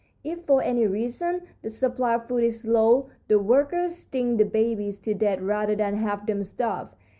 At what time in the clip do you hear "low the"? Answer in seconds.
2.65-3.37